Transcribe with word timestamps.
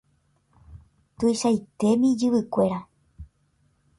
Tuichaitémi 1.17 2.07
ijyvykuéra. 2.13 2.79